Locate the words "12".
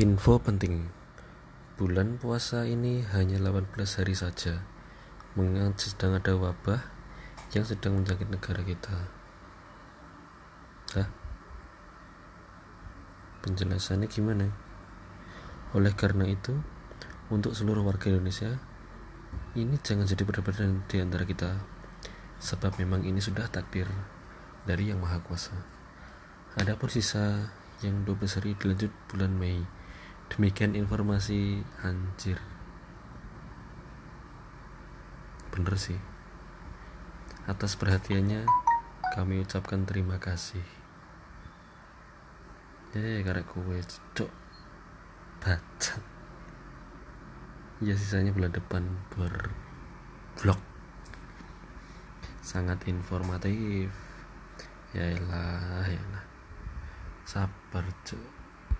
28.08-28.40